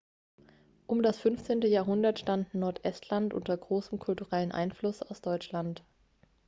[0.87, 1.61] um das 15.
[1.61, 5.83] jahrhundert stand nordestland unter großem kulturellen einfluss aus deutschland